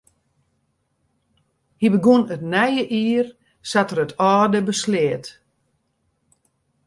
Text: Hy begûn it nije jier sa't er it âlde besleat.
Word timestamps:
Hy 1.81 1.87
begûn 1.93 2.23
it 2.33 2.41
nije 2.53 2.83
jier 2.93 3.27
sa't 3.69 3.91
er 3.93 3.99
it 4.05 4.17
âlde 4.33 4.59
besleat. 4.67 5.25